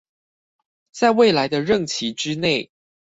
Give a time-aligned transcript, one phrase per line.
[0.91, 2.71] 在未來的任期之內